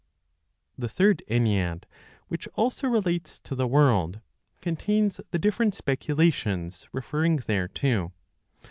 [0.79, 1.83] The Third Ennead,
[2.27, 4.19] which also relates to the world,
[4.59, 8.11] contains the different speculations referring thereto.